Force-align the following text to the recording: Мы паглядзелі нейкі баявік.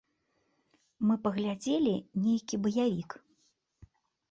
Мы 1.09 1.17
паглядзелі 1.25 1.95
нейкі 2.25 2.55
баявік. 2.65 3.09